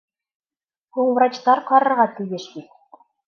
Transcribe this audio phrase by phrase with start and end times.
[0.97, 2.73] Һуң врачтар ҡарарға тейеш бит.